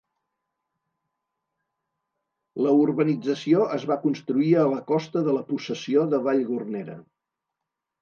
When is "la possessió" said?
5.39-6.11